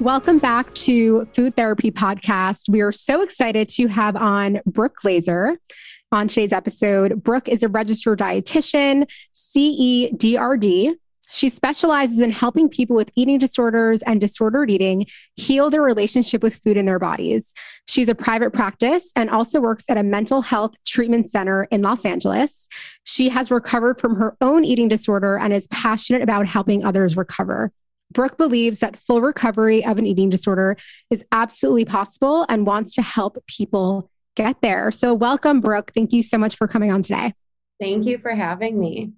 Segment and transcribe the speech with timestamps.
[0.00, 2.70] Welcome back to Food Therapy Podcast.
[2.70, 5.58] We are so excited to have on Brooke Glazer
[6.10, 7.22] on today's episode.
[7.22, 10.94] Brooke is a registered dietitian, CEDRD.
[11.28, 15.04] She specializes in helping people with eating disorders and disordered eating
[15.36, 17.52] heal their relationship with food in their bodies.
[17.86, 22.06] She's a private practice and also works at a mental health treatment center in Los
[22.06, 22.68] Angeles.
[23.04, 27.70] She has recovered from her own eating disorder and is passionate about helping others recover.
[28.12, 30.76] Brooke believes that full recovery of an eating disorder
[31.10, 34.90] is absolutely possible and wants to help people get there.
[34.90, 35.92] So, welcome, Brooke.
[35.94, 37.34] Thank you so much for coming on today.
[37.80, 39.12] Thank you for having me.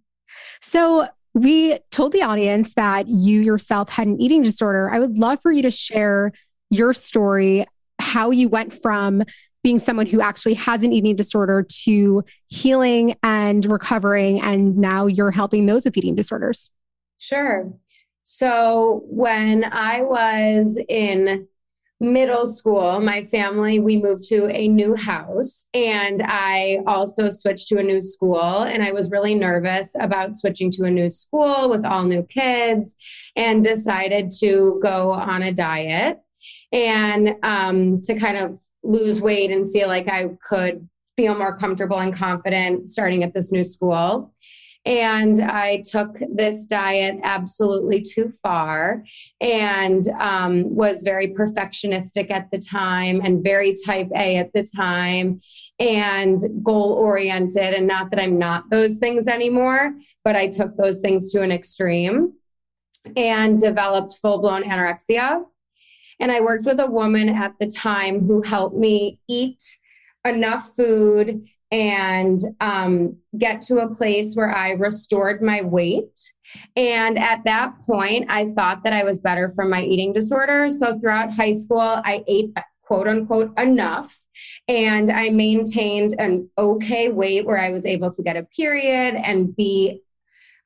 [0.61, 4.91] So, we told the audience that you yourself had an eating disorder.
[4.91, 6.33] I would love for you to share
[6.71, 7.67] your story,
[7.99, 9.23] how you went from
[9.63, 15.31] being someone who actually has an eating disorder to healing and recovering, and now you're
[15.31, 16.71] helping those with eating disorders.
[17.19, 17.73] Sure.
[18.23, 21.47] So when I was in
[22.01, 27.79] middle school, my family, we moved to a new house and I also switched to
[27.79, 28.63] a new school.
[28.63, 32.97] And I was really nervous about switching to a new school with all new kids
[33.37, 36.19] and decided to go on a diet
[36.73, 41.99] and um, to kind of lose weight and feel like I could feel more comfortable
[41.99, 44.32] and confident starting at this new school.
[44.85, 49.05] And I took this diet absolutely too far
[49.41, 55.41] and um, was very perfectionistic at the time and very type A at the time
[55.79, 57.75] and goal oriented.
[57.75, 59.95] And not that I'm not those things anymore,
[60.25, 62.33] but I took those things to an extreme
[63.17, 65.45] and developed full blown anorexia.
[66.19, 69.63] And I worked with a woman at the time who helped me eat
[70.25, 76.21] enough food and um, get to a place where I restored my weight.
[76.77, 80.69] And at that point, I thought that I was better from my eating disorder.
[80.69, 84.23] So throughout high school, I ate quote unquote enough.
[84.69, 89.57] And I maintained an okay weight where I was able to get a period and
[89.57, 90.03] be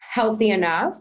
[0.00, 0.98] healthy enough.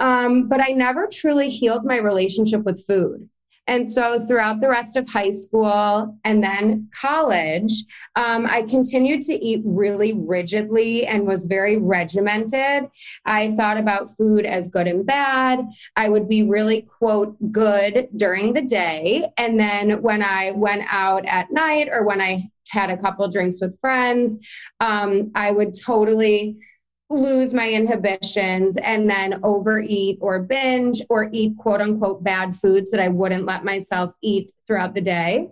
[0.00, 3.28] Um, but I never truly healed my relationship with food.
[3.66, 7.72] And so throughout the rest of high school and then college,
[8.16, 12.88] um, I continued to eat really rigidly and was very regimented.
[13.26, 15.64] I thought about food as good and bad.
[15.94, 19.30] I would be really, quote, good during the day.
[19.36, 23.60] And then when I went out at night or when I had a couple drinks
[23.60, 24.38] with friends,
[24.80, 26.58] um, I would totally
[27.10, 33.00] lose my inhibitions and then overeat or binge or eat quote unquote bad foods that
[33.00, 35.50] I wouldn't let myself eat throughout the day.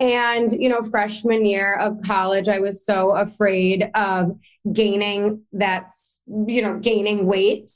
[0.00, 4.34] And, you know, freshman year of college, I was so afraid of
[4.72, 7.70] gaining that's, you know, gaining weight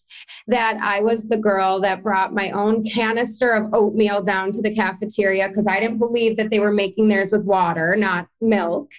[0.47, 4.75] that I was the girl that brought my own canister of oatmeal down to the
[4.75, 8.91] cafeteria because I didn't believe that they were making theirs with water, not milk.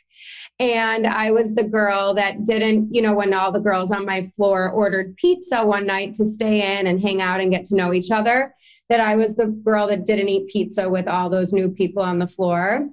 [0.60, 4.22] And I was the girl that didn't, you know, when all the girls on my
[4.22, 7.92] floor ordered pizza one night to stay in and hang out and get to know
[7.92, 8.54] each other,
[8.88, 12.20] that I was the girl that didn't eat pizza with all those new people on
[12.20, 12.88] the floor.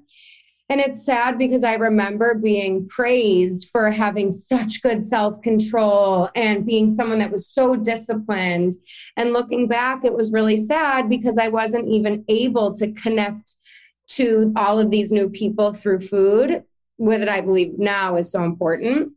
[0.72, 6.65] And it's sad because I remember being praised for having such good self control and
[6.65, 8.72] being someone that was so disciplined.
[9.19, 13.56] And looking back, it was really sad because I wasn't even able to connect
[14.12, 16.65] to all of these new people through food
[17.21, 19.13] it, I believe now is so important.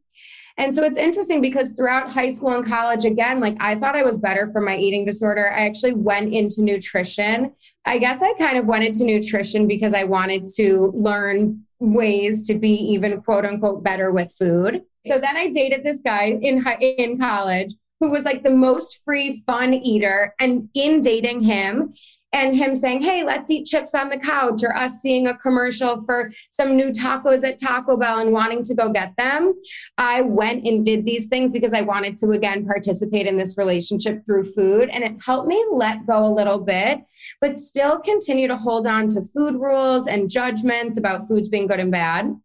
[0.57, 4.04] And so it's interesting because throughout high school and college, again, like I thought I
[4.04, 5.52] was better for my eating disorder.
[5.52, 7.54] I actually went into nutrition.
[7.86, 12.56] I guess I kind of went into nutrition because I wanted to learn ways to
[12.56, 14.84] be even quote unquote better with food.
[15.06, 19.42] So then I dated this guy in in college who was like the most free,
[19.46, 20.36] fun eater.
[20.40, 21.94] And in dating him,
[22.36, 26.02] and him saying, Hey, let's eat chips on the couch, or us seeing a commercial
[26.02, 29.54] for some new tacos at Taco Bell and wanting to go get them.
[29.98, 34.26] I went and did these things because I wanted to again participate in this relationship
[34.26, 34.90] through food.
[34.92, 37.00] And it helped me let go a little bit,
[37.40, 41.80] but still continue to hold on to food rules and judgments about foods being good
[41.80, 42.36] and bad.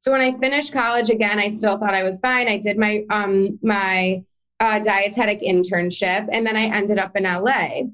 [0.00, 2.48] So when I finished college again, I still thought I was fine.
[2.48, 4.22] I did my um my
[4.60, 7.88] uh, dietetic internship, and then I ended up in LA.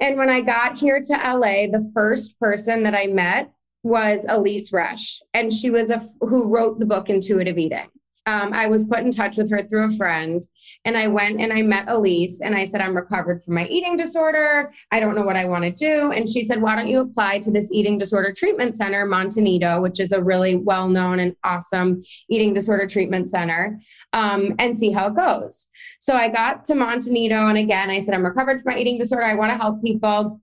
[0.00, 3.52] And when I got here to LA, the first person that I met
[3.82, 7.88] was Elyse Resch, and she was a who wrote the book Intuitive Eating
[8.26, 10.42] um, I was put in touch with her through a friend.
[10.84, 13.96] And I went and I met Elyse and I said, I'm recovered from my eating
[13.96, 14.72] disorder.
[14.90, 16.10] I don't know what I want to do.
[16.10, 19.80] And she said, Why don't you apply to this eating disorder treatment center, Monte Nido,
[19.80, 23.78] which is a really well known and awesome eating disorder treatment center,
[24.12, 25.68] um, and see how it goes.
[26.00, 27.46] So I got to Monte Nido.
[27.46, 29.24] And again, I said, I'm recovered from my eating disorder.
[29.24, 30.40] I want to help people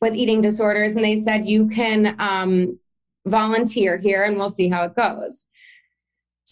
[0.00, 0.94] with eating disorders.
[0.94, 2.78] And they said, You can um,
[3.26, 5.46] volunteer here and we'll see how it goes.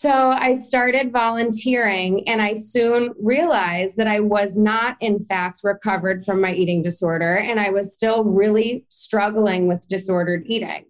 [0.00, 6.24] So I started volunteering and I soon realized that I was not, in fact, recovered
[6.24, 7.36] from my eating disorder.
[7.36, 10.86] And I was still really struggling with disordered eating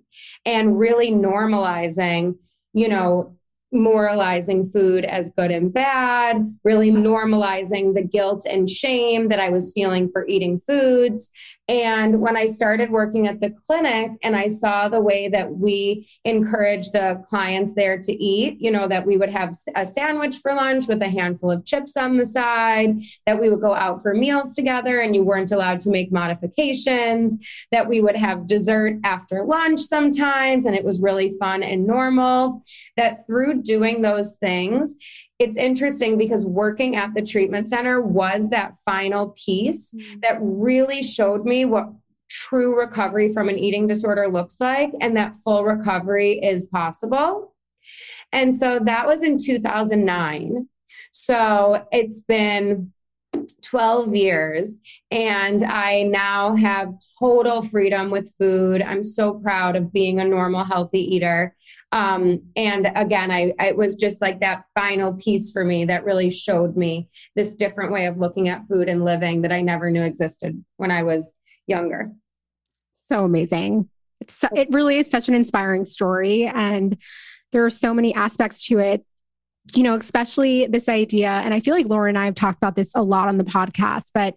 [0.47, 2.37] and really normalizing,
[2.73, 3.37] you know,
[3.73, 9.73] moralizing food as good and bad, really normalizing the guilt and shame that I was
[9.73, 11.33] feeling for eating foods.
[11.71, 16.09] And when I started working at the clinic and I saw the way that we
[16.25, 20.53] encourage the clients there to eat, you know, that we would have a sandwich for
[20.53, 24.15] lunch with a handful of chips on the side, that we would go out for
[24.15, 27.39] meals together and you weren't allowed to make modifications,
[27.71, 32.65] that we would have dessert after lunch sometimes and it was really fun and normal,
[32.97, 34.97] that through doing those things,
[35.41, 40.21] it's interesting because working at the treatment center was that final piece mm-hmm.
[40.21, 41.89] that really showed me what
[42.29, 47.55] true recovery from an eating disorder looks like and that full recovery is possible.
[48.33, 50.69] And so that was in 2009.
[51.11, 52.93] So it's been
[53.63, 54.79] 12 years
[55.11, 58.83] and I now have total freedom with food.
[58.83, 61.57] I'm so proud of being a normal, healthy eater.
[61.93, 66.31] Um, and again, I, it was just like that final piece for me that really
[66.31, 70.03] showed me this different way of looking at food and living that I never knew
[70.03, 71.35] existed when I was
[71.67, 72.13] younger.
[72.93, 73.89] So amazing.
[74.21, 76.47] It's so, it really is such an inspiring story.
[76.47, 76.97] And
[77.53, 79.05] there are so many aspects to it
[79.75, 82.77] you know, especially this idea, and I feel like Laura and I have talked about
[82.77, 84.35] this a lot on the podcast, but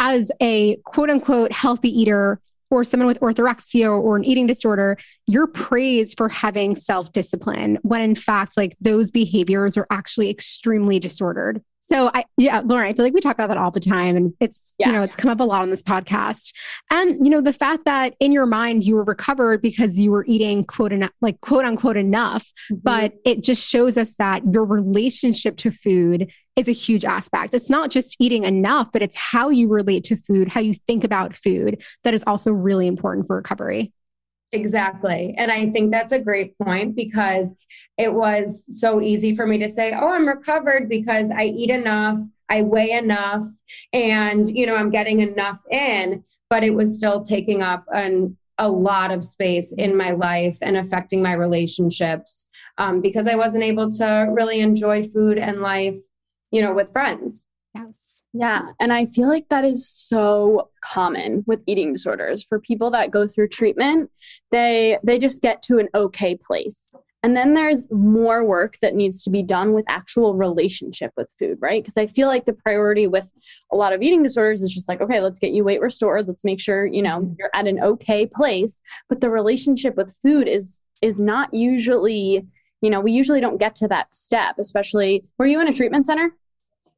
[0.00, 2.40] as a quote unquote healthy eater,
[2.70, 8.00] or someone with orthorexia or an eating disorder, you're praised for having self discipline when
[8.00, 11.62] in fact, like those behaviors are actually extremely disordered.
[11.88, 14.34] So I, yeah, Lauren, I feel like we talk about that all the time and
[14.40, 14.88] it's, yeah.
[14.88, 16.52] you know, it's come up a lot on this podcast.
[16.90, 20.26] And, you know, the fact that in your mind you were recovered because you were
[20.28, 22.74] eating quote, enough, like quote unquote enough, mm-hmm.
[22.82, 27.54] but it just shows us that your relationship to food is a huge aspect.
[27.54, 31.04] It's not just eating enough, but it's how you relate to food, how you think
[31.04, 33.94] about food that is also really important for recovery.
[34.52, 35.34] Exactly.
[35.36, 37.54] And I think that's a great point because
[37.98, 42.18] it was so easy for me to say, oh, I'm recovered because I eat enough,
[42.48, 43.42] I weigh enough,
[43.92, 48.70] and, you know, I'm getting enough in, but it was still taking up an, a
[48.70, 52.48] lot of space in my life and affecting my relationships
[52.78, 55.96] um, because I wasn't able to really enjoy food and life,
[56.50, 57.46] you know, with friends.
[57.74, 58.07] Yes.
[58.34, 58.72] Yeah.
[58.78, 62.42] And I feel like that is so common with eating disorders.
[62.42, 64.10] For people that go through treatment,
[64.50, 66.94] they they just get to an okay place.
[67.22, 71.58] And then there's more work that needs to be done with actual relationship with food,
[71.60, 71.82] right?
[71.82, 73.32] Because I feel like the priority with
[73.72, 76.28] a lot of eating disorders is just like, okay, let's get you weight restored.
[76.28, 77.34] Let's make sure, you know, mm-hmm.
[77.38, 78.82] you're at an okay place.
[79.08, 82.46] But the relationship with food is is not usually,
[82.82, 86.06] you know, we usually don't get to that step, especially were you in a treatment
[86.06, 86.32] center?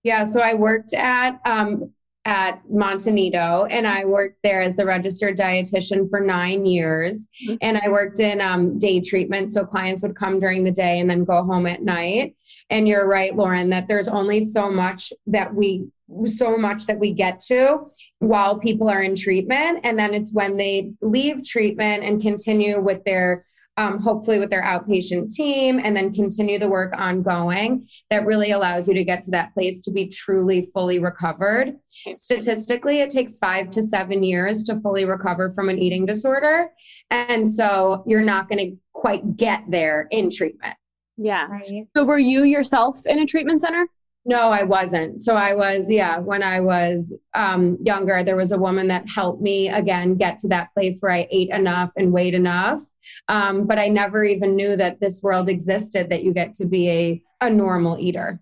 [0.02, 1.92] Yeah, so I worked at um,
[2.24, 7.28] at Monte Nido, and I worked there as the registered dietitian for nine years.
[7.46, 7.56] Mm-hmm.
[7.62, 11.08] And I worked in um, day treatment, so clients would come during the day and
[11.08, 12.36] then go home at night.
[12.68, 15.86] And you're right, Lauren, that there's only so much that we
[16.24, 17.78] so much that we get to
[18.18, 23.04] while people are in treatment and then it's when they leave treatment and continue with
[23.04, 23.46] their
[23.76, 28.88] um, hopefully with their outpatient team, and then continue the work ongoing that really allows
[28.88, 31.76] you to get to that place to be truly fully recovered.
[32.16, 36.68] Statistically, it takes five to seven years to fully recover from an eating disorder.
[37.10, 40.76] And so you're not going to quite get there in treatment.
[41.16, 41.46] Yeah.
[41.46, 41.86] Right.
[41.96, 43.86] So were you yourself in a treatment center?
[44.26, 45.20] No, I wasn't.
[45.22, 49.40] So I was, yeah, when I was um, younger, there was a woman that helped
[49.40, 52.80] me again get to that place where I ate enough and weighed enough.
[53.28, 56.90] Um, but I never even knew that this world existed, that you get to be
[56.90, 58.40] a, a normal eater.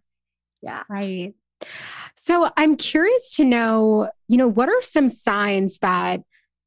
[0.62, 0.82] Yeah.
[0.88, 1.34] Right.
[2.16, 6.22] So I'm curious to know, you know, what are some signs that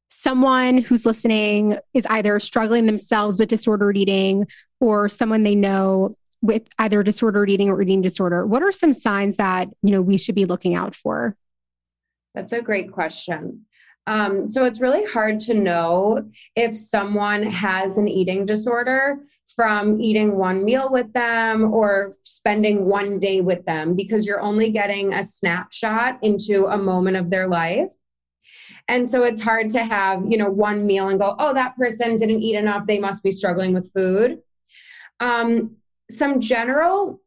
[0.08, 4.46] someone who's listening is either struggling themselves with disordered eating
[4.80, 9.36] or someone they know with either disordered eating or eating disorder, what are some signs
[9.36, 11.36] that, you know, we should be looking out for?
[12.34, 13.66] That's a great question.
[14.08, 19.20] Um, so it's really hard to know if someone has an eating disorder
[19.54, 24.70] from eating one meal with them or spending one day with them because you're only
[24.70, 27.92] getting a snapshot into a moment of their life.
[28.88, 32.16] And so it's hard to have, you know, one meal and go, oh, that person
[32.16, 32.86] didn't eat enough.
[32.86, 34.40] They must be struggling with food.
[35.20, 35.76] Um,
[36.12, 37.20] some general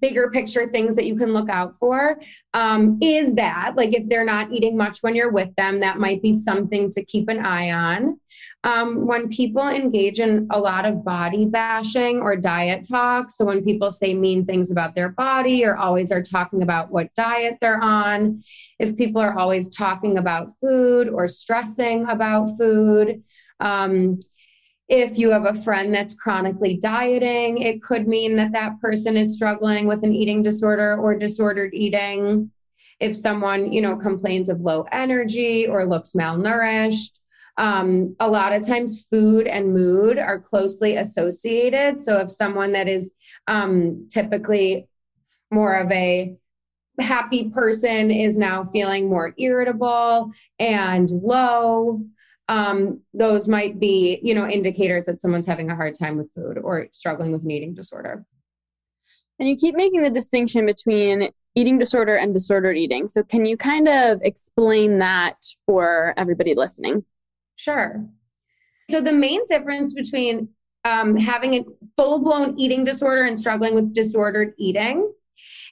[0.00, 2.18] bigger picture things that you can look out for
[2.54, 6.22] um, is that like if they're not eating much when you're with them that might
[6.22, 8.18] be something to keep an eye on.
[8.64, 13.62] Um, when people engage in a lot of body bashing or diet talk so when
[13.62, 17.80] people say mean things about their body or always are talking about what diet they're
[17.80, 18.42] on
[18.78, 23.22] if people are always talking about food or stressing about food
[23.60, 24.18] um,
[24.88, 29.34] if you have a friend that's chronically dieting, it could mean that that person is
[29.34, 32.50] struggling with an eating disorder or disordered eating.
[33.00, 37.10] If someone, you know, complains of low energy or looks malnourished,
[37.58, 42.00] um, a lot of times food and mood are closely associated.
[42.00, 43.12] So if someone that is
[43.48, 44.88] um, typically
[45.50, 46.36] more of a
[47.00, 52.02] happy person is now feeling more irritable and low,
[52.48, 56.58] um, those might be, you know, indicators that someone's having a hard time with food
[56.58, 58.24] or struggling with an eating disorder.
[59.38, 63.08] And you keep making the distinction between eating disorder and disordered eating.
[63.08, 65.36] So, can you kind of explain that
[65.66, 67.04] for everybody listening?
[67.56, 68.06] Sure.
[68.90, 70.48] So, the main difference between
[70.84, 71.64] um, having a
[71.96, 75.12] full blown eating disorder and struggling with disordered eating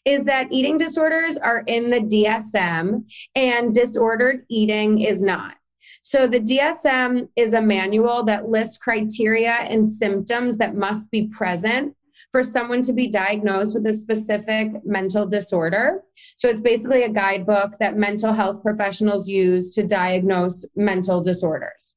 [0.04, 5.56] is that eating disorders are in the DSM and disordered eating is not.
[6.04, 11.96] So the DSM is a manual that lists criteria and symptoms that must be present
[12.30, 16.02] for someone to be diagnosed with a specific mental disorder.
[16.36, 21.94] So it's basically a guidebook that mental health professionals use to diagnose mental disorders.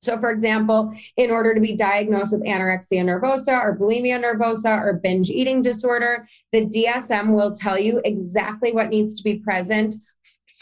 [0.00, 5.00] So, for example, in order to be diagnosed with anorexia nervosa or bulimia nervosa or
[5.02, 9.96] binge eating disorder, the DSM will tell you exactly what needs to be present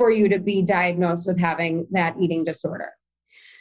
[0.02, 2.90] for you to be diagnosed with having that eating disorder.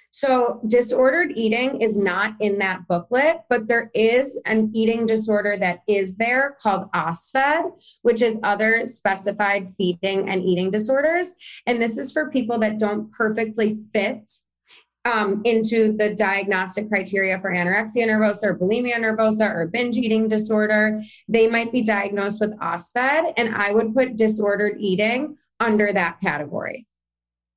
[0.10, 5.83] So, disordered eating is not in that booklet, but there is an eating disorder that
[5.88, 11.36] is there called OSFED, which is other specified feeding and eating disorders.
[11.67, 14.31] And this is for people that don't perfectly fit
[15.05, 21.03] um, into the diagnostic criteria for anorexia nervosa or bulimia nervosa or binge eating disorder.
[21.27, 26.86] They might be diagnosed with OSFED, and I would put disordered eating under that category.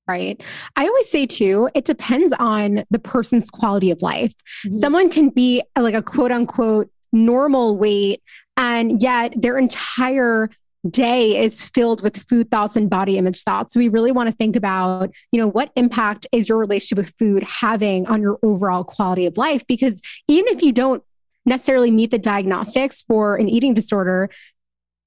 [0.06, 0.42] Right.
[0.76, 4.34] I always say too, it depends on the person's quality of life.
[4.66, 4.78] Mm-hmm.
[4.78, 8.22] Someone can be like a quote unquote normal weight,
[8.56, 10.50] and yet their entire
[10.90, 13.72] day is filled with food thoughts and body image thoughts.
[13.72, 17.14] So we really want to think about, you know, what impact is your relationship with
[17.18, 19.66] food having on your overall quality of life?
[19.66, 21.02] Because even if you don't
[21.46, 24.28] necessarily meet the diagnostics for an eating disorder,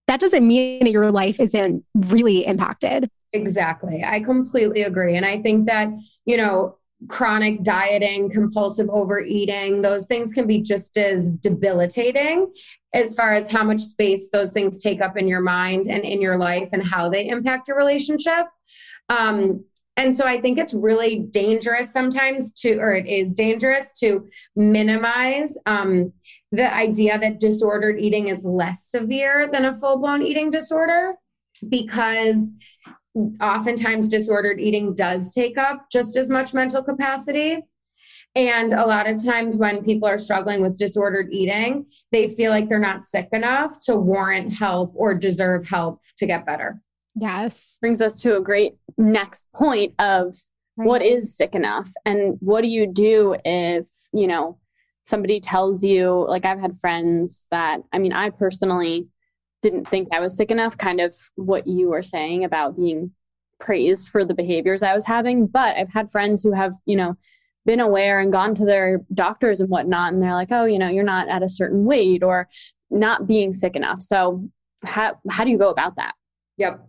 [0.08, 3.10] that doesn't mean that your life isn't really impacted.
[3.34, 4.04] Exactly.
[4.04, 5.16] I completely agree.
[5.16, 5.90] And I think that,
[6.26, 6.78] you know,
[7.10, 12.52] chronic dieting, compulsive overeating, those things can be just as debilitating
[12.94, 16.22] as far as how much space those things take up in your mind and in
[16.22, 18.46] your life and how they impact your relationship.
[19.10, 19.64] Um,
[19.96, 25.58] and so I think it's really dangerous sometimes to, or it is dangerous to minimize
[25.66, 26.14] um,
[26.52, 31.16] the idea that disordered eating is less severe than a full blown eating disorder
[31.68, 32.52] because
[33.42, 37.60] oftentimes disordered eating does take up just as much mental capacity.
[38.36, 42.70] And a lot of times when people are struggling with disordered eating, they feel like
[42.70, 46.80] they're not sick enough to warrant help or deserve help to get better.
[47.16, 47.78] Yes.
[47.82, 50.36] Brings us to a great next point of
[50.76, 50.88] right.
[50.88, 54.60] what is sick enough and what do you do if, you know,
[55.08, 59.08] somebody tells you, like I've had friends that, I mean, I personally
[59.62, 63.12] didn't think I was sick enough, kind of what you were saying about being
[63.58, 65.48] praised for the behaviors I was having.
[65.48, 67.16] But I've had friends who have, you know,
[67.66, 70.90] been aware and gone to their doctors and whatnot, and they're like, oh, you know,
[70.90, 72.50] you're not at a certain weight or
[72.90, 74.02] not being sick enough.
[74.02, 74.50] So,
[74.84, 76.16] how, how do you go about that?
[76.58, 76.86] Yep.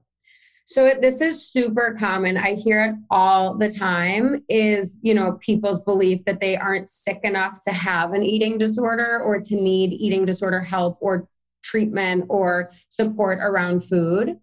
[0.71, 2.37] So this is super common.
[2.37, 7.21] I hear it all the time is, you know, people's belief that they aren't sick
[7.25, 11.27] enough to have an eating disorder or to need eating disorder help or
[11.63, 14.39] treatment or support around food.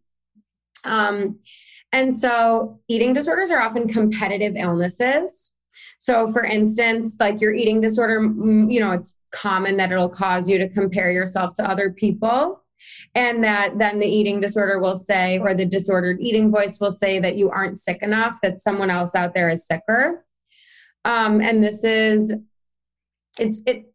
[0.84, 1.42] Um,
[1.92, 5.54] And so eating disorders are often competitive illnesses.
[6.00, 10.58] So, for instance, like your eating disorder, you know, it's common that it'll cause you
[10.58, 12.65] to compare yourself to other people.
[13.14, 17.20] And that then the eating disorder will say, or the disordered eating voice will say
[17.20, 20.26] that you aren't sick enough, that someone else out there is sicker.
[21.06, 22.34] Um, and this is,
[23.40, 23.86] it, it,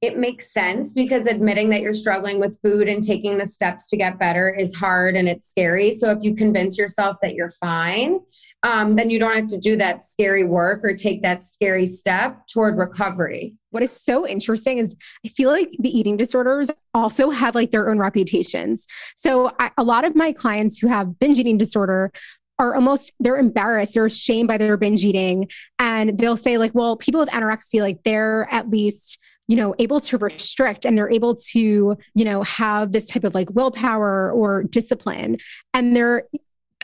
[0.00, 3.98] it makes sense because admitting that you're struggling with food and taking the steps to
[3.98, 5.92] get better is hard and it's scary.
[5.92, 8.20] So if you convince yourself that you're fine,
[8.62, 12.46] um, then you don't have to do that scary work or take that scary step
[12.46, 13.56] toward recovery.
[13.70, 17.90] What is so interesting is I feel like the eating disorders also have like their
[17.90, 18.86] own reputations.
[19.16, 22.12] So I, a lot of my clients who have binge eating disorder
[22.58, 25.48] are almost they're embarrassed they're ashamed by their binge eating
[25.78, 29.98] and they'll say like well people with anorexia like they're at least you know able
[29.98, 34.62] to restrict and they're able to you know have this type of like willpower or
[34.64, 35.38] discipline
[35.72, 36.24] and they're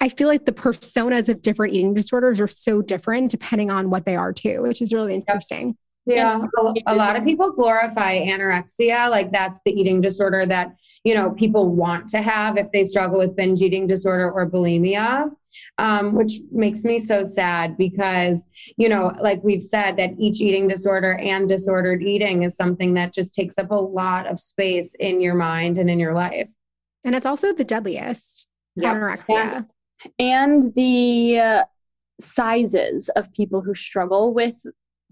[0.01, 4.05] I feel like the personas of different eating disorders are so different depending on what
[4.05, 5.77] they are too, which is really interesting.
[6.07, 6.41] Yeah,
[6.87, 9.11] a lot of people glorify anorexia.
[9.11, 13.19] Like that's the eating disorder that, you know, people want to have if they struggle
[13.19, 15.31] with binge eating disorder or bulimia
[15.79, 18.47] um, which makes me so sad because,
[18.77, 23.13] you know, like we've said, that each eating disorder and disordered eating is something that
[23.13, 26.49] just takes up a lot of space in your mind and in your life.
[27.05, 28.97] And it's also the deadliest yep.
[28.97, 29.67] anorexia.
[30.19, 31.65] And, and the uh,
[32.21, 34.65] sizes of people who struggle with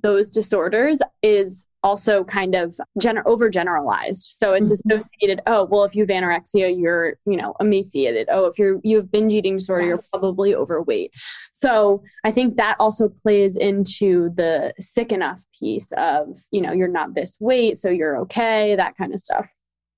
[0.04, 4.20] those disorders is also kind of gen- overgeneralized.
[4.20, 4.98] So it's mm-hmm.
[4.98, 8.28] associated, oh, well, if you have anorexia, you're, you know, emaciated.
[8.30, 9.88] Oh, if you're you have binge eating disorder, yes.
[9.88, 11.14] you're probably overweight.
[11.54, 16.86] So I think that also plays into the sick enough piece of, you know, you're
[16.86, 19.46] not this weight, so you're okay, that kind of stuff.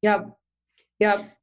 [0.02, 0.30] Yep.
[1.00, 1.35] Yep.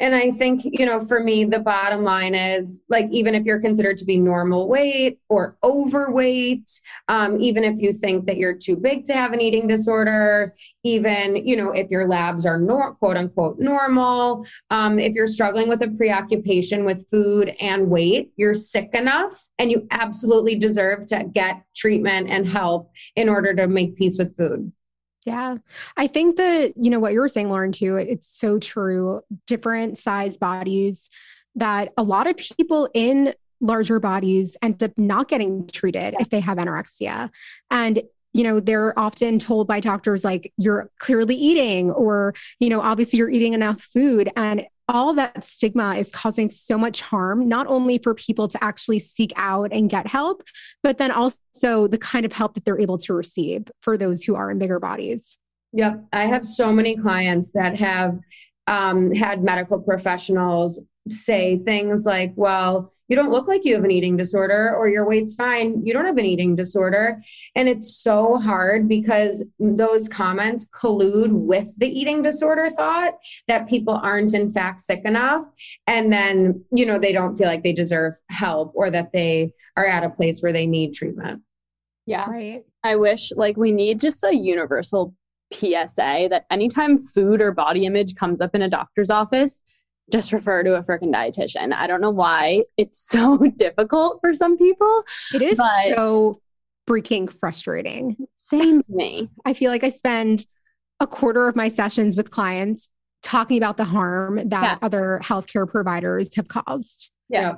[0.00, 3.60] And I think, you know, for me, the bottom line is like, even if you're
[3.60, 6.70] considered to be normal weight or overweight,
[7.08, 11.44] um, even if you think that you're too big to have an eating disorder, even,
[11.44, 15.82] you know, if your labs are nor- quote unquote normal, um, if you're struggling with
[15.82, 21.64] a preoccupation with food and weight, you're sick enough and you absolutely deserve to get
[21.74, 24.72] treatment and help in order to make peace with food.
[25.28, 25.56] Yeah.
[25.96, 29.22] I think that, you know, what you were saying, Lauren, too, it's so true.
[29.46, 31.08] Different size bodies
[31.54, 36.40] that a lot of people in larger bodies end up not getting treated if they
[36.40, 37.30] have anorexia.
[37.70, 38.02] And
[38.34, 43.18] you know they're often told by doctors like you're clearly eating or you know obviously
[43.18, 47.98] you're eating enough food and all that stigma is causing so much harm, not only
[47.98, 50.42] for people to actually seek out and get help,
[50.82, 54.34] but then also the kind of help that they're able to receive for those who
[54.34, 55.38] are in bigger bodies.
[55.74, 56.04] Yep.
[56.12, 58.18] I have so many clients that have
[58.66, 63.90] um, had medical professionals say things like, well, you don't look like you have an
[63.90, 65.84] eating disorder or your weight's fine.
[65.84, 67.20] You don't have an eating disorder.
[67.56, 73.14] And it's so hard because those comments collude with the eating disorder thought
[73.48, 75.44] that people aren't in fact sick enough.
[75.86, 79.86] And then you know they don't feel like they deserve help or that they are
[79.86, 81.42] at a place where they need treatment.
[82.06, 82.28] Yeah.
[82.28, 82.64] Right.
[82.84, 85.14] I wish like we need just a universal
[85.52, 89.62] PSA that anytime food or body image comes up in a doctor's office,
[90.10, 91.72] just refer to a freaking dietitian.
[91.72, 95.04] I don't know why it's so difficult for some people.
[95.34, 96.40] It is so
[96.88, 98.16] freaking frustrating.
[98.36, 99.28] Same to me.
[99.44, 100.46] I feel like I spend
[101.00, 102.90] a quarter of my sessions with clients
[103.22, 104.78] talking about the harm that yeah.
[104.82, 107.10] other healthcare providers have caused.
[107.28, 107.56] Yeah.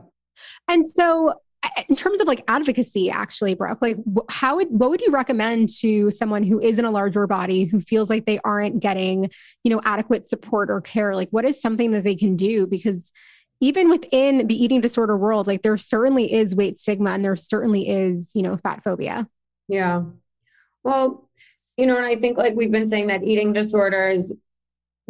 [0.68, 1.34] And so
[1.88, 3.96] in terms of like advocacy actually brooke like
[4.28, 7.80] how would what would you recommend to someone who is in a larger body who
[7.80, 9.30] feels like they aren't getting
[9.64, 11.14] you know adequate support or care?
[11.14, 12.66] Like what is something that they can do?
[12.66, 13.12] Because
[13.60, 17.88] even within the eating disorder world like there certainly is weight stigma and there certainly
[17.88, 19.28] is you know fat phobia.
[19.68, 20.02] Yeah.
[20.84, 21.28] Well
[21.76, 24.34] you know and i think like we've been saying that eating disorders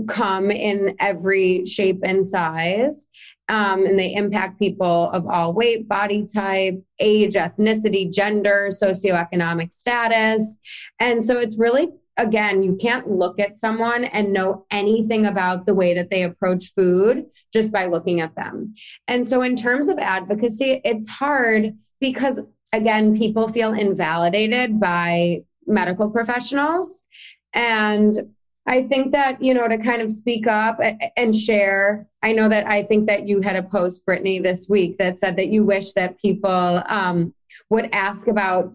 [0.07, 3.09] come in every shape and size
[3.51, 10.59] um, and they impact people of all weight, body type, age, ethnicity, gender, socioeconomic status.
[11.01, 15.75] And so it's really, again, you can't look at someone and know anything about the
[15.75, 18.73] way that they approach food just by looking at them.
[19.09, 22.39] And so, in terms of advocacy, it's hard because,
[22.73, 27.05] again, people feel invalidated by medical professionals.
[27.53, 28.31] And
[28.71, 30.79] I think that, you know, to kind of speak up
[31.17, 32.07] and share.
[32.23, 35.37] I know that I think that you had a post, Brittany, this week that said
[35.39, 37.35] that you wish that people um,
[37.69, 38.73] would ask about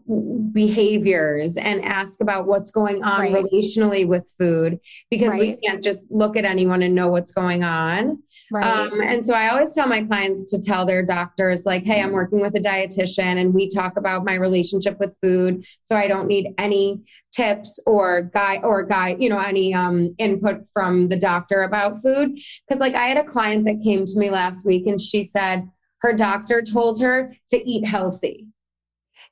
[0.53, 3.33] behaviors and ask about what's going on Right.
[3.33, 8.21] relationally with food because we can't just look at anyone and know what's going on.
[8.51, 8.63] Right.
[8.65, 12.11] Um, and so I always tell my clients to tell their doctors, like, hey, I'm
[12.11, 15.65] working with a dietitian and we talk about my relationship with food.
[15.83, 17.01] So I don't need any
[17.35, 22.37] tips or guide or guide, you know, any um, input from the doctor about food.
[22.69, 25.67] Cause like I had a client that came to me last week and she said
[26.01, 28.45] her doctor told her to eat healthy.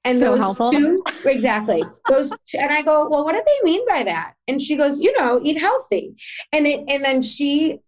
[0.06, 0.72] And So helpful.
[0.72, 1.84] two, exactly.
[2.10, 4.34] Those, and I go, well, what do they mean by that?
[4.48, 6.16] And she goes, you know, eat healthy.
[6.52, 7.80] And it, and then she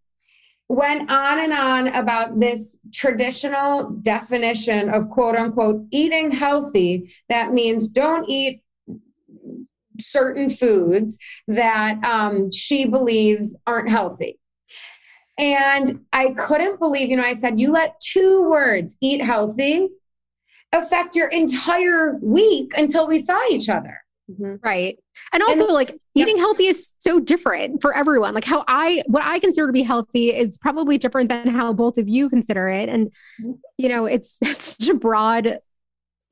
[0.67, 7.13] went on and on about this traditional definition of quote unquote eating healthy.
[7.29, 8.61] That means don't eat
[9.99, 14.39] certain foods that um, she believes aren't healthy.
[15.37, 19.89] And I couldn't believe, you know, I said, you let two words, eat healthy,
[20.79, 23.99] affect your entire week until we saw each other.
[24.29, 24.59] Mhm.
[24.63, 24.97] Right.
[25.33, 28.33] And also, like, eating healthy is so different for everyone.
[28.33, 31.97] Like, how I, what I consider to be healthy is probably different than how both
[31.99, 32.89] of you consider it.
[32.89, 33.11] And,
[33.77, 35.59] you know, it's, it's such a broad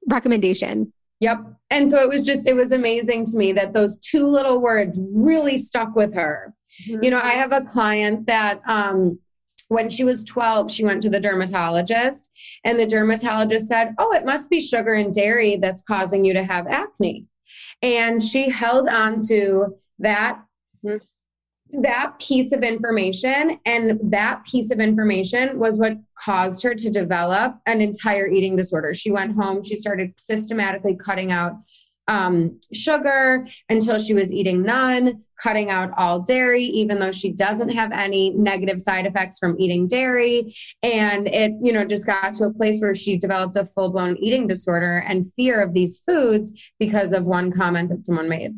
[0.10, 0.92] recommendation.
[1.20, 1.40] Yep.
[1.70, 5.00] And so it was just, it was amazing to me that those two little words
[5.02, 6.54] really stuck with her.
[6.88, 9.20] You know, I have a client that um,
[9.70, 12.30] when she was 12, she went to the dermatologist,
[12.64, 16.44] and the dermatologist said, Oh, it must be sugar and dairy that's causing you to
[16.44, 17.26] have acne.
[17.82, 20.40] And she held on to that.
[20.86, 21.02] Mhm.
[21.82, 27.56] That piece of information and that piece of information was what caused her to develop
[27.66, 28.94] an entire eating disorder.
[28.94, 31.54] She went home, she started systematically cutting out
[32.08, 37.70] um, sugar until she was eating none, cutting out all dairy, even though she doesn't
[37.70, 40.56] have any negative side effects from eating dairy.
[40.82, 44.18] And it, you know, just got to a place where she developed a full blown
[44.18, 48.54] eating disorder and fear of these foods because of one comment that someone made.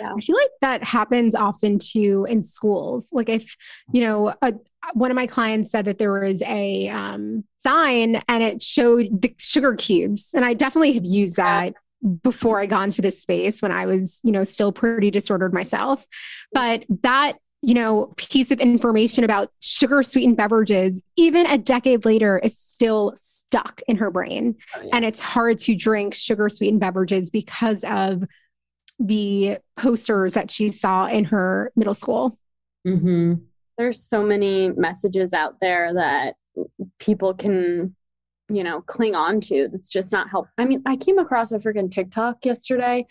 [0.00, 3.08] I feel like that happens often too in schools.
[3.12, 3.56] Like if,
[3.92, 4.54] you know, a,
[4.92, 9.34] one of my clients said that there was a um, sign and it showed the
[9.38, 10.30] sugar cubes.
[10.34, 11.74] And I definitely have used that
[12.22, 16.06] before I got into this space when I was, you know, still pretty disordered myself.
[16.52, 22.38] But that, you know, piece of information about sugar sweetened beverages, even a decade later,
[22.38, 24.56] is still stuck in her brain.
[24.76, 24.90] Oh, yeah.
[24.92, 28.24] And it's hard to drink sugar sweetened beverages because of
[28.98, 32.38] the posters that she saw in her middle school.
[32.86, 33.34] Mm-hmm.
[33.78, 36.34] there's so many messages out there that
[36.98, 37.96] people can
[38.48, 39.68] you know cling on to.
[39.68, 43.06] That's just not help i mean i came across a freaking tiktok yesterday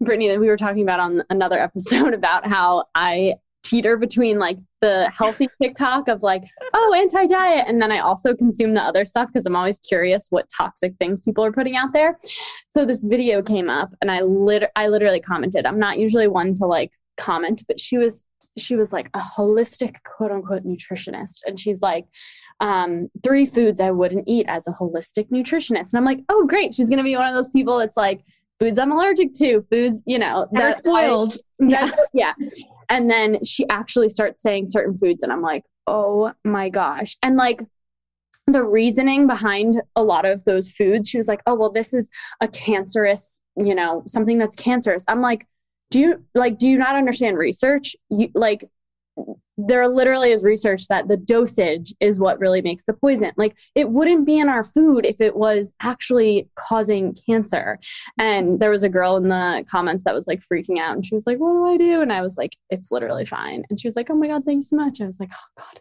[0.00, 4.58] brittany that we were talking about on another episode about how i teeter between like
[4.80, 9.28] the healthy tiktok of like oh anti-diet and then i also consume the other stuff
[9.28, 12.18] because i'm always curious what toxic things people are putting out there.
[12.68, 15.66] So this video came up and i lit- i literally commented.
[15.66, 18.24] I'm not usually one to like comment but she was
[18.58, 22.06] she was like a holistic quote unquote nutritionist and she's like
[22.60, 26.74] um, three foods i wouldn't eat as a holistic nutritionist and i'm like oh great
[26.74, 28.22] she's going to be one of those people that's like
[28.58, 31.36] foods i'm allergic to foods you know That are I- spoiled.
[31.60, 31.90] yeah.
[32.12, 32.32] yeah.
[32.88, 37.16] And then she actually starts saying certain foods, and I'm like, oh my gosh.
[37.22, 37.62] And like
[38.46, 42.10] the reasoning behind a lot of those foods, she was like, oh, well, this is
[42.40, 45.04] a cancerous, you know, something that's cancerous.
[45.06, 45.46] I'm like,
[45.90, 47.96] do you like, do you not understand research?
[48.08, 48.64] You like,
[49.58, 53.32] there literally is research that the dosage is what really makes the poison.
[53.36, 57.78] Like it wouldn't be in our food if it was actually causing cancer.
[58.18, 61.14] And there was a girl in the comments that was like freaking out and she
[61.14, 62.00] was like, What do I do?
[62.00, 63.64] And I was like, It's literally fine.
[63.68, 65.00] And she was like, Oh my God, thanks so much.
[65.00, 65.80] I was like, Oh God,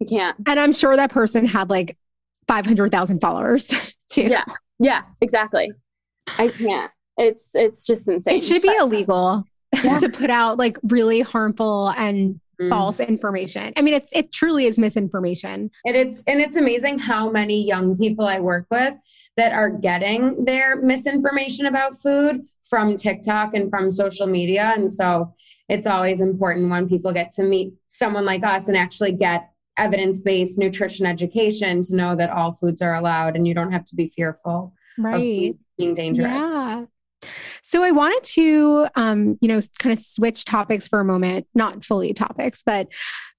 [0.00, 0.36] I can't.
[0.46, 1.98] And I'm sure that person had like
[2.48, 3.68] 500,000 followers
[4.10, 4.22] too.
[4.22, 4.44] Yeah.
[4.78, 5.72] Yeah, exactly.
[6.38, 6.90] I can't.
[7.20, 8.36] It's it's just insane.
[8.38, 9.44] It should be But- illegal
[9.84, 9.98] Yeah.
[9.98, 12.68] to put out like really harmful and Mm.
[12.68, 13.72] false information.
[13.76, 15.70] I mean, it's it truly is misinformation.
[15.86, 18.94] And it's and it's amazing how many young people I work with
[19.38, 24.74] that are getting their misinformation about food from TikTok and from social media.
[24.76, 25.32] And so
[25.70, 30.58] it's always important when people get to meet someone like us and actually get evidence-based
[30.58, 34.08] nutrition education to know that all foods are allowed and you don't have to be
[34.10, 36.28] fearful of food being dangerous.
[36.28, 36.84] Yeah.
[37.62, 41.84] So I wanted to, um, you know, kind of switch topics for a moment, not
[41.84, 42.88] fully topics, but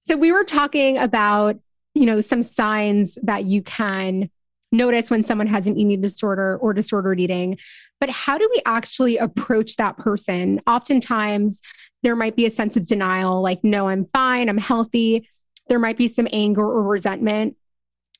[0.03, 1.57] so we were talking about,
[1.93, 4.29] you know, some signs that you can
[4.71, 7.57] notice when someone has an eating disorder or disordered eating.
[7.99, 10.61] But how do we actually approach that person?
[10.65, 11.61] Oftentimes,
[12.03, 15.27] there might be a sense of denial, like, no, I'm fine, I'm healthy.
[15.67, 17.57] There might be some anger or resentment.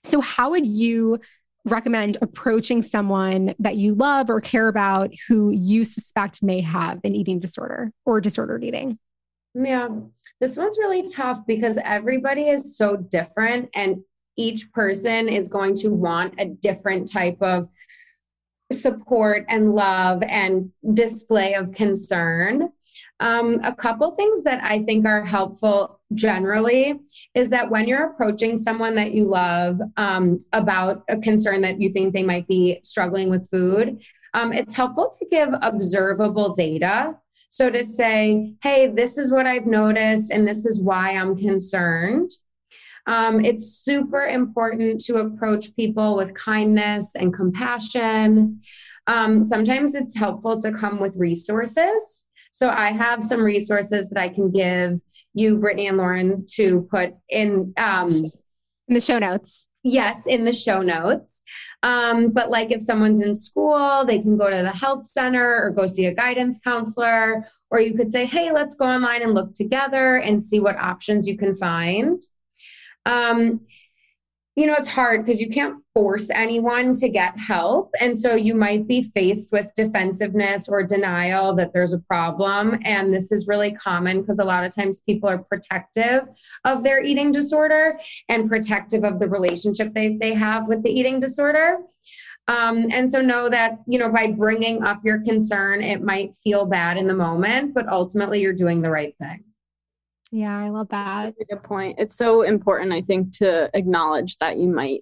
[0.04, 1.20] So, how would you
[1.66, 7.16] recommend approaching someone that you love or care about who you suspect may have an
[7.16, 8.98] eating disorder or disordered eating?
[9.54, 9.90] Yeah,
[10.40, 14.02] this one's really tough because everybody is so different and
[14.38, 17.68] each person is going to want a different type of
[18.72, 22.70] support and love and display of concern.
[23.20, 27.00] Um, a couple things that I think are helpful generally
[27.34, 31.92] is that when you're approaching someone that you love um, about a concern that you
[31.92, 34.02] think they might be struggling with food,
[34.34, 37.18] um, it's helpful to give observable data.
[37.50, 42.32] So to say, hey, this is what I've noticed and this is why I'm concerned.
[43.08, 48.62] Um, it's super important to approach people with kindness and compassion.
[49.08, 52.26] Um, sometimes it's helpful to come with resources.
[52.52, 55.00] So I have some resources that I can give
[55.34, 58.32] you, Brittany and Lauren, to put in um,
[58.88, 59.68] in the show notes.
[59.84, 61.44] Yes, in the show notes.
[61.82, 65.72] Um, but like if someone's in school, they can go to the health center or
[65.72, 67.48] go see a guidance counselor.
[67.72, 71.26] Or you could say, hey, let's go online and look together and see what options
[71.28, 72.22] you can find.
[73.06, 73.62] Um,
[74.56, 77.90] you know, it's hard because you can't force anyone to get help.
[78.02, 82.78] And so you might be faced with defensiveness or denial that there's a problem.
[82.84, 86.24] And this is really common because a lot of times people are protective
[86.66, 91.22] of their eating disorder and protective of the relationship they, they have with the eating
[91.22, 91.78] disorder.
[92.50, 96.66] Um, and so know that, you know, by bringing up your concern, it might feel
[96.66, 99.46] bad in the moment, but ultimately you're doing the right thing.
[100.32, 101.34] Yeah, I love that.
[101.50, 102.00] Good point.
[102.00, 105.02] It's so important, I think, to acknowledge that you might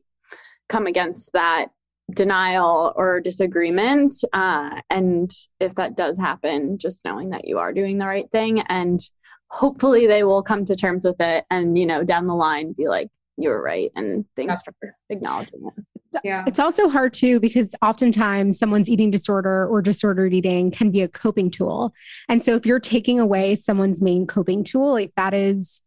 [0.67, 1.67] come against that
[2.11, 4.15] denial or disagreement.
[4.33, 8.61] Uh, and if that does happen, just knowing that you are doing the right thing
[8.61, 8.99] and
[9.47, 12.87] hopefully they will come to terms with it and, you know, down the line be
[12.87, 13.91] like, you're right.
[13.95, 14.73] And thanks for
[15.09, 16.43] acknowledging it yeah.
[16.47, 21.07] It's also hard too because oftentimes someone's eating disorder or disordered eating can be a
[21.07, 21.93] coping tool.
[22.27, 25.81] And so if you're taking away someone's main coping tool, like that is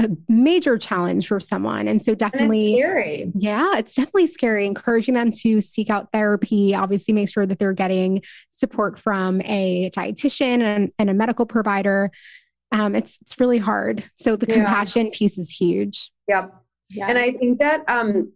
[0.00, 1.88] a major challenge for someone.
[1.88, 3.32] And so definitely and scary.
[3.34, 4.66] Yeah, it's definitely scary.
[4.66, 9.90] Encouraging them to seek out therapy, obviously make sure that they're getting support from a
[9.90, 12.12] dietitian and, and a medical provider.
[12.70, 14.04] Um, it's it's really hard.
[14.20, 14.54] So the yeah.
[14.54, 16.12] compassion piece is huge.
[16.28, 16.54] Yep.
[16.90, 17.06] Yeah.
[17.08, 18.32] And I think that um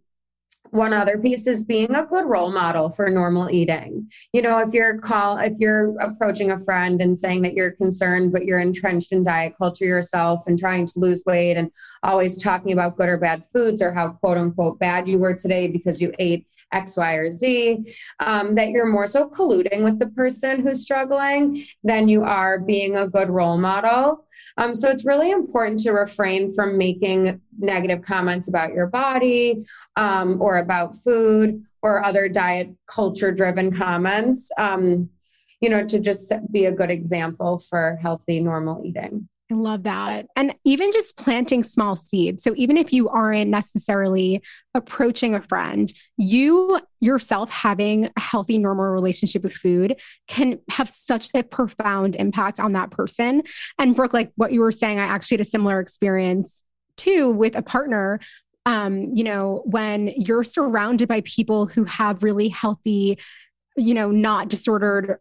[0.72, 4.10] one other piece is being a good role model for normal eating.
[4.32, 8.32] You know, if you're call if you're approaching a friend and saying that you're concerned
[8.32, 11.70] but you're entrenched in diet culture yourself and trying to lose weight and
[12.02, 15.68] always talking about good or bad foods or how quote unquote bad you were today
[15.68, 17.84] because you ate X, Y, or Z,
[18.20, 22.96] um, that you're more so colluding with the person who's struggling than you are being
[22.96, 24.26] a good role model.
[24.56, 29.64] Um, so it's really important to refrain from making negative comments about your body
[29.96, 34.50] um, or about food or other diet culture driven comments.
[34.58, 35.10] Um,
[35.60, 39.28] you know, to just be a good example for healthy, normal eating.
[39.52, 40.26] I love that.
[40.34, 42.42] And even just planting small seeds.
[42.42, 44.42] So even if you aren't necessarily
[44.74, 51.28] approaching a friend, you yourself having a healthy, normal relationship with food can have such
[51.34, 53.42] a profound impact on that person.
[53.78, 56.64] And Brooke, like what you were saying, I actually had a similar experience
[57.02, 58.20] too with a partner
[58.64, 63.18] um, you know, when you're surrounded by people who have really healthy,
[63.76, 65.18] you know, not disordered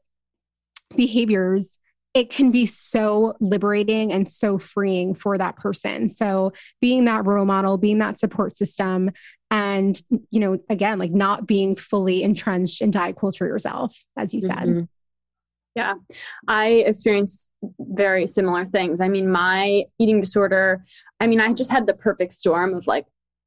[0.96, 1.80] behaviors,
[2.14, 6.10] it can be so liberating and so freeing for that person.
[6.10, 9.12] So being that role model, being that support system,
[9.50, 14.42] and you know, again, like not being fully entrenched in diet culture yourself, as you
[14.42, 14.68] said.
[15.76, 15.94] Yeah,
[16.48, 19.00] I experienced very similar things.
[19.00, 20.84] I mean, my eating disorder,
[21.22, 23.06] I mean, I just had the perfect storm of like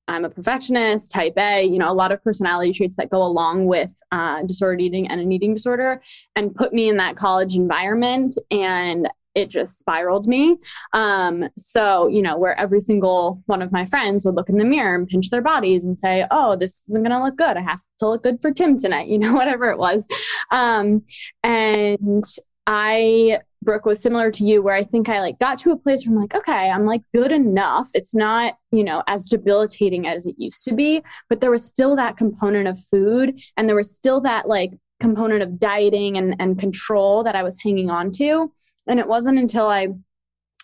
[0.09, 3.67] I'm a perfectionist, type A, you know, a lot of personality traits that go along
[3.67, 6.03] with uh, disordered eating and an eating disorder,
[6.37, 8.37] and put me in that college environment.
[8.51, 10.57] And it just spiraled me.
[10.93, 14.65] Um, so, you know, where every single one of my friends would look in the
[14.65, 17.57] mirror and pinch their bodies and say, oh, this isn't going to look good.
[17.57, 20.07] I have to look good for Tim tonight, you know, whatever it was.
[20.51, 21.05] Um,
[21.43, 22.25] and
[22.67, 26.07] I Brooke was similar to you where I think I like got to a place
[26.07, 27.89] where I'm like, okay, I'm like good enough.
[27.95, 31.97] It's not, you know, as debilitating as it used to be, but there was still
[31.97, 34.73] that component of food and there was still that like
[35.05, 38.51] component of dieting and, and control that I was hanging on to.
[38.87, 39.89] And it wasn't until I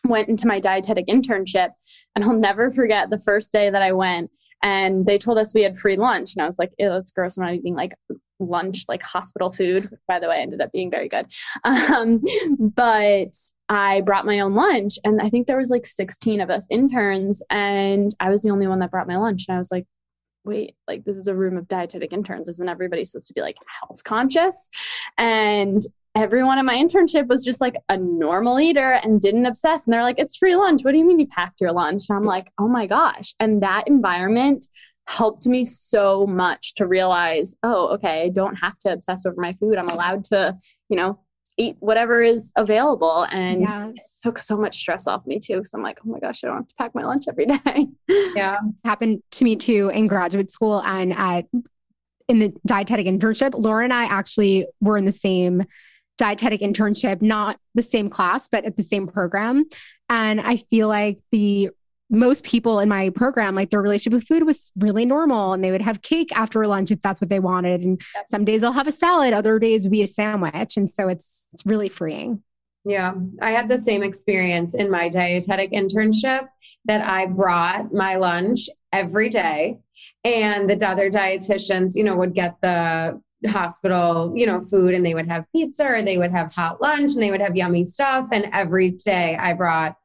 [0.04, 1.68] went into my dietetic internship
[2.16, 4.30] and I'll never forget the first day that I went
[4.62, 7.36] and they told us we had free lunch and I was like, that's gross.
[7.36, 7.92] I'm not eating like
[8.38, 9.90] lunch, like hospital food.
[10.08, 11.26] By the way, ended up being very good.
[11.64, 12.22] Um,
[12.58, 13.34] but
[13.68, 17.42] I brought my own lunch, and I think there was like 16 of us interns,
[17.50, 19.46] and I was the only one that brought my lunch.
[19.48, 19.86] And I was like,
[20.44, 22.48] wait, like this is a room of dietetic interns.
[22.48, 24.70] Isn't everybody supposed to be like health conscious?
[25.18, 25.82] And
[26.14, 29.86] everyone in my internship was just like a normal eater and didn't obsess.
[29.86, 30.84] And they're like, it's free lunch.
[30.84, 32.04] What do you mean you packed your lunch?
[32.08, 33.34] And I'm like, oh my gosh.
[33.38, 34.66] And that environment
[35.06, 39.52] helped me so much to realize, oh, okay, I don't have to obsess over my
[39.54, 39.76] food.
[39.76, 40.56] I'm allowed to,
[40.88, 41.20] you know,
[41.60, 43.26] eat whatever is available.
[43.30, 44.18] And yes.
[44.22, 45.58] took so much stress off me too.
[45.58, 47.86] Cause I'm like, oh my gosh, I don't have to pack my lunch every day.
[48.34, 48.58] yeah.
[48.84, 51.46] Happened to me too in graduate school and at
[52.28, 53.52] in the dietetic internship.
[53.54, 55.64] Laura and I actually were in the same
[56.16, 59.64] dietetic internship, not the same class, but at the same program.
[60.08, 61.70] And I feel like the
[62.10, 65.70] most people in my program, like their relationship with food was really normal and they
[65.70, 67.82] would have cake after lunch if that's what they wanted.
[67.82, 70.76] And some days they'll have a salad, other days would be a sandwich.
[70.76, 72.42] And so it's it's really freeing.
[72.84, 76.48] Yeah, I had the same experience in my dietetic internship
[76.86, 79.78] that I brought my lunch every day
[80.24, 85.14] and the other dietitians, you know, would get the hospital, you know, food and they
[85.14, 88.28] would have pizza or they would have hot lunch and they would have yummy stuff
[88.32, 89.96] and every day I brought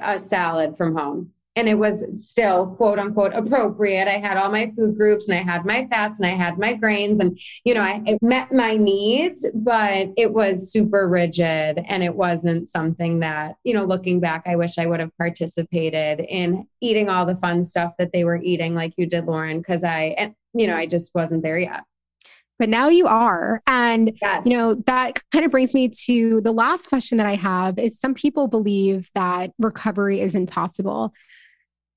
[0.00, 4.08] a salad from home and it was still quote unquote appropriate.
[4.08, 6.74] I had all my food groups and I had my fats and I had my
[6.74, 12.02] grains and you know, I, it met my needs, but it was super rigid and
[12.02, 16.66] it wasn't something that, you know, looking back, I wish I would have participated in
[16.80, 20.14] eating all the fun stuff that they were eating like you did, Lauren, because I,
[20.18, 21.84] and, you know, I just wasn't there yet
[22.60, 23.62] but now you are.
[23.66, 24.44] And, yes.
[24.44, 27.98] you know, that kind of brings me to the last question that I have is
[27.98, 31.14] some people believe that recovery is impossible.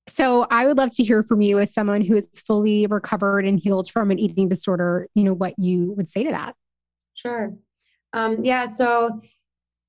[0.08, 3.60] So I would love to hear from you as someone who is fully recovered and
[3.62, 6.54] healed from an eating disorder, you know, what you would say to that.
[7.14, 7.52] Sure.
[8.14, 8.64] Um, yeah.
[8.64, 9.20] So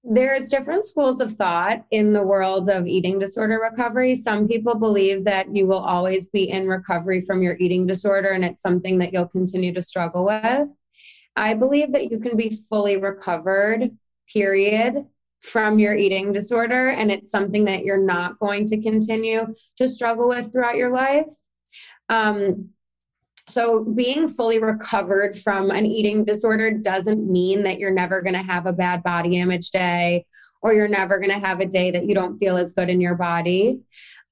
[0.08, 4.14] there's different schools of thought in the world of eating disorder recovery.
[4.14, 8.46] Some people believe that you will always be in recovery from your eating disorder and
[8.46, 10.70] it's something that you'll continue to struggle with.
[11.36, 13.98] I believe that you can be fully recovered,
[14.32, 15.06] period,
[15.42, 20.28] from your eating disorder, and it's something that you're not going to continue to struggle
[20.28, 21.28] with throughout your life.
[22.10, 22.70] Um,
[23.48, 28.42] so, being fully recovered from an eating disorder doesn't mean that you're never going to
[28.42, 30.26] have a bad body image day
[30.62, 33.00] or you're never going to have a day that you don't feel as good in
[33.00, 33.82] your body.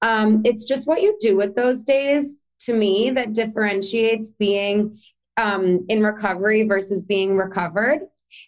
[0.02, 5.00] Um, it's just what you do with those days to me that differentiates being
[5.38, 8.00] um, in recovery versus being recovered.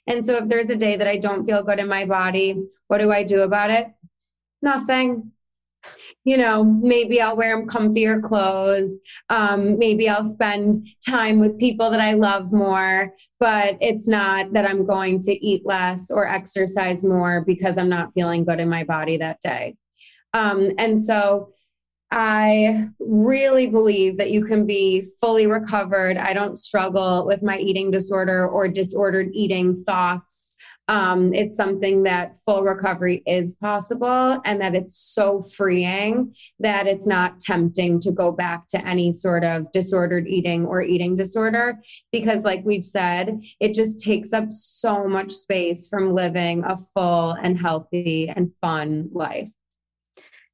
[0.08, 2.98] And so, if there's a day that I don't feel good in my body, what
[2.98, 3.88] do I do about it?
[4.64, 5.32] Nothing
[6.26, 8.98] you know, maybe I'll wear comfier clothes.
[9.30, 10.76] Um, maybe I'll spend
[11.08, 15.62] time with people that I love more, but it's not that I'm going to eat
[15.66, 19.76] less or exercise more because I'm not feeling good in my body that day.
[20.34, 21.54] Um, and so
[22.12, 26.18] I really believe that you can be fully recovered.
[26.18, 30.55] I don't struggle with my eating disorder or disordered eating thoughts
[30.88, 37.08] um, it's something that full recovery is possible and that it's so freeing that it's
[37.08, 41.80] not tempting to go back to any sort of disordered eating or eating disorder
[42.12, 47.32] because like we've said it just takes up so much space from living a full
[47.32, 49.50] and healthy and fun life.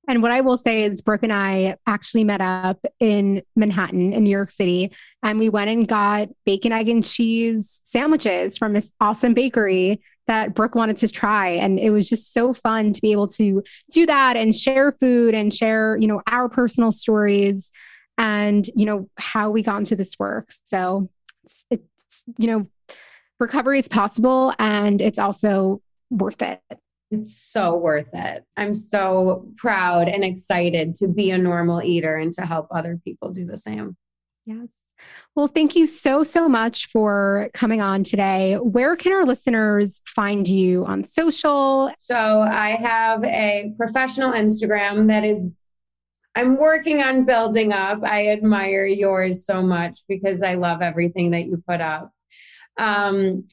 [0.07, 4.23] And what I will say is, Brooke and I actually met up in Manhattan, in
[4.23, 4.91] New York City,
[5.21, 10.53] and we went and got bacon, egg, and cheese sandwiches from this awesome bakery that
[10.53, 11.49] Brooke wanted to try.
[11.49, 15.33] And it was just so fun to be able to do that and share food
[15.33, 17.71] and share, you know, our personal stories
[18.17, 20.51] and, you know, how we got into this work.
[20.65, 21.09] So
[21.43, 22.67] it's, it's you know,
[23.39, 26.61] recovery is possible and it's also worth it.
[27.09, 28.45] It's so worth it.
[28.55, 33.31] I'm so proud and excited to be a normal eater and to help other people
[33.31, 33.97] do the same.
[34.45, 34.69] Yes.
[35.35, 38.55] Well, thank you so, so much for coming on today.
[38.55, 41.91] Where can our listeners find you on social?
[41.99, 45.43] So, I have a professional Instagram that is,
[46.35, 47.99] I'm working on building up.
[48.03, 52.11] I admire yours so much because I love everything that you put up.
[52.77, 53.47] Um,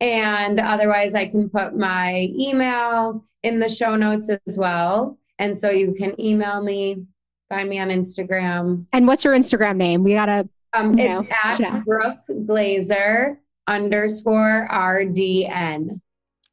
[0.00, 5.18] and otherwise, I can put my email in the show notes as well.
[5.38, 7.04] And so you can email me,
[7.48, 8.86] find me on Instagram.
[8.92, 10.02] And what's your Instagram name?
[10.02, 10.48] We got to.
[10.72, 11.82] Um, it's know, at yeah.
[11.86, 16.00] Brooke Glazer underscore RDN.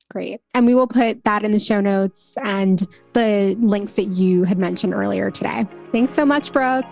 [0.09, 0.41] Great.
[0.53, 4.59] And we will put that in the show notes and the links that you had
[4.59, 5.65] mentioned earlier today.
[5.91, 6.85] Thanks so much, Brooke.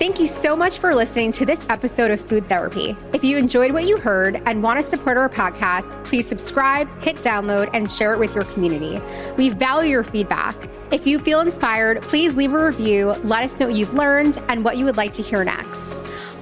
[0.00, 2.96] Thank you so much for listening to this episode of Food Therapy.
[3.12, 7.16] If you enjoyed what you heard and want to support our podcast, please subscribe, hit
[7.16, 8.98] download, and share it with your community.
[9.36, 10.56] We value your feedback.
[10.90, 13.08] If you feel inspired, please leave a review.
[13.24, 15.98] Let us know what you've learned and what you would like to hear next.